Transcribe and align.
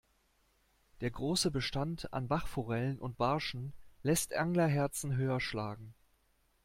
Der 1.01 1.11
große 1.11 1.51
Bestand 1.51 2.11
an 2.11 2.27
Bachforellen 2.27 2.97
und 2.97 3.19
Barschen 3.19 3.71
lässt 4.01 4.33
Anglerherzen 4.33 5.15
höher 5.15 5.39
schlagen. 5.39 5.93